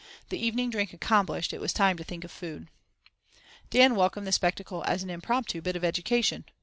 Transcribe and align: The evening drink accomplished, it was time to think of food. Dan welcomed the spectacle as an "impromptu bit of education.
The 0.29 0.43
evening 0.43 0.71
drink 0.71 0.93
accomplished, 0.93 1.53
it 1.53 1.61
was 1.61 1.73
time 1.73 1.95
to 1.97 2.03
think 2.03 2.23
of 2.23 2.31
food. 2.31 2.69
Dan 3.69 3.95
welcomed 3.95 4.25
the 4.25 4.31
spectacle 4.31 4.83
as 4.85 5.03
an 5.03 5.11
"impromptu 5.11 5.61
bit 5.61 5.75
of 5.75 5.83
education. 5.83 6.43